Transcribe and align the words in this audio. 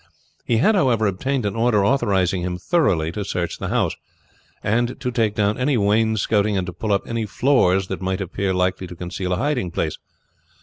He 0.45 0.57
had, 0.57 0.73
however, 0.73 1.05
obtained 1.05 1.45
an 1.45 1.55
order 1.55 1.85
authorizing 1.85 2.41
him 2.41 2.57
thoroughly 2.57 3.11
to 3.11 3.23
search 3.23 3.59
the 3.59 3.67
house, 3.67 3.95
and 4.63 4.99
to 4.99 5.11
take 5.11 5.35
down 5.35 5.59
any 5.59 5.77
wainscotting, 5.77 6.57
and 6.57 6.65
to 6.65 6.73
pull 6.73 6.91
up 6.91 7.05
any 7.07 7.27
floors 7.27 7.85
that 7.85 8.01
might 8.01 8.19
appear 8.19 8.51
likely 8.51 8.87
to 8.87 8.95
conceal 8.95 9.31
a 9.33 9.37
hiding 9.37 9.69
place. 9.69 9.99